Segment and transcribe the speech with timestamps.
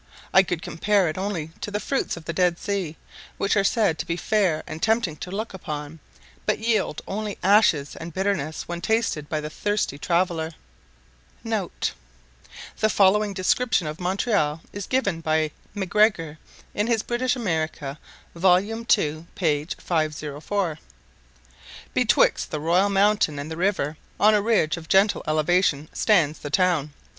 [0.33, 2.97] I could compare it only to the fruits of the Dead sea,
[3.37, 5.99] which are said to be fair and tempting to look upon,
[6.47, 10.53] but yield only ashes and bitterness when tasted by the thirsty traveller...........
[11.43, 16.39] [The following description of Montreal is given by M'Gregor
[16.73, 17.99] in his British America,
[18.33, 18.59] vol.
[18.59, 19.27] ii.
[19.35, 19.67] p.
[19.77, 20.79] 504:
[21.93, 26.49] "Betwixt the royal mountain and the river, on a ridge of gentle elevation, stands the
[26.49, 26.91] town.